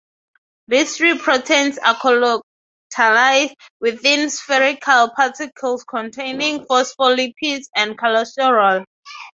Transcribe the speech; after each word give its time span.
These 0.67 0.97
three 0.97 1.19
proteins 1.19 1.77
are 1.77 1.93
colocalized 1.93 3.53
within 3.79 4.31
spherical 4.31 5.11
particles 5.15 5.83
containing 5.83 6.65
phospholipids 6.65 7.67
and 7.75 7.95
cholesterol. 7.99 8.83